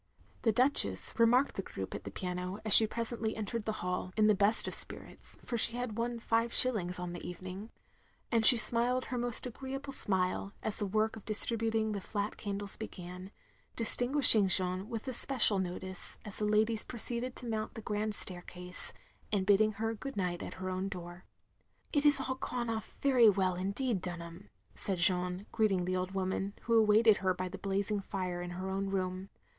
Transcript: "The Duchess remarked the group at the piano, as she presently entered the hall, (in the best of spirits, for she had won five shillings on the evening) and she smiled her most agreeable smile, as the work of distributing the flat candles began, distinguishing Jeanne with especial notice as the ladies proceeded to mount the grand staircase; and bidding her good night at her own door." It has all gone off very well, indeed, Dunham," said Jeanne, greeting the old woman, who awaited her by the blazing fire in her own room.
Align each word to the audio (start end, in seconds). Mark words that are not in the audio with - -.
"The 0.41 0.51
Duchess 0.51 1.13
remarked 1.19 1.53
the 1.57 1.61
group 1.61 1.93
at 1.93 2.05
the 2.05 2.09
piano, 2.09 2.57
as 2.65 2.73
she 2.73 2.87
presently 2.87 3.35
entered 3.35 3.65
the 3.65 3.71
hall, 3.85 4.11
(in 4.17 4.25
the 4.25 4.33
best 4.33 4.67
of 4.67 4.73
spirits, 4.73 5.37
for 5.45 5.59
she 5.59 5.73
had 5.77 5.95
won 5.95 6.17
five 6.19 6.51
shillings 6.51 6.97
on 6.97 7.13
the 7.13 7.23
evening) 7.23 7.69
and 8.31 8.43
she 8.43 8.57
smiled 8.57 9.05
her 9.05 9.17
most 9.19 9.45
agreeable 9.45 9.93
smile, 9.93 10.53
as 10.63 10.79
the 10.79 10.87
work 10.87 11.15
of 11.15 11.25
distributing 11.25 11.91
the 11.91 12.01
flat 12.01 12.35
candles 12.35 12.77
began, 12.77 13.29
distinguishing 13.75 14.47
Jeanne 14.47 14.89
with 14.89 15.07
especial 15.07 15.59
notice 15.59 16.17
as 16.25 16.37
the 16.37 16.45
ladies 16.45 16.83
proceeded 16.83 17.35
to 17.35 17.45
mount 17.45 17.75
the 17.75 17.79
grand 17.81 18.15
staircase; 18.15 18.93
and 19.31 19.45
bidding 19.45 19.73
her 19.73 19.93
good 19.93 20.17
night 20.17 20.41
at 20.41 20.55
her 20.55 20.67
own 20.71 20.89
door." 20.89 21.25
It 21.93 22.05
has 22.05 22.19
all 22.21 22.33
gone 22.37 22.71
off 22.71 22.97
very 23.03 23.29
well, 23.29 23.53
indeed, 23.53 24.01
Dunham," 24.01 24.49
said 24.73 24.97
Jeanne, 24.97 25.45
greeting 25.51 25.85
the 25.85 25.95
old 25.95 26.09
woman, 26.15 26.55
who 26.63 26.73
awaited 26.79 27.17
her 27.17 27.35
by 27.35 27.47
the 27.47 27.59
blazing 27.59 28.01
fire 28.01 28.41
in 28.41 28.49
her 28.57 28.67
own 28.67 28.87
room. 28.89 29.29